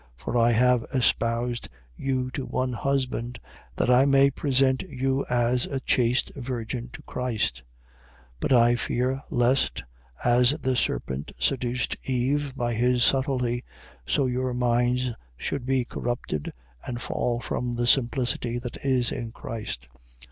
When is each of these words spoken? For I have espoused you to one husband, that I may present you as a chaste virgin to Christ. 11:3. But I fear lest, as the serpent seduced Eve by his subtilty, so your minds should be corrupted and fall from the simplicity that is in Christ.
For 0.15 0.35
I 0.35 0.51
have 0.53 0.83
espoused 0.91 1.69
you 1.95 2.31
to 2.31 2.43
one 2.43 2.73
husband, 2.73 3.39
that 3.75 3.91
I 3.91 4.05
may 4.05 4.31
present 4.31 4.81
you 4.89 5.27
as 5.29 5.67
a 5.67 5.79
chaste 5.79 6.31
virgin 6.35 6.89
to 6.93 7.03
Christ. 7.03 7.61
11:3. 8.37 8.37
But 8.39 8.51
I 8.51 8.75
fear 8.77 9.21
lest, 9.29 9.83
as 10.25 10.57
the 10.59 10.75
serpent 10.75 11.33
seduced 11.37 11.97
Eve 12.03 12.55
by 12.55 12.73
his 12.73 13.03
subtilty, 13.03 13.63
so 14.07 14.25
your 14.25 14.55
minds 14.55 15.11
should 15.37 15.67
be 15.67 15.85
corrupted 15.85 16.51
and 16.83 16.99
fall 16.99 17.39
from 17.39 17.75
the 17.75 17.85
simplicity 17.85 18.57
that 18.57 18.83
is 18.83 19.11
in 19.11 19.31
Christ. 19.31 19.87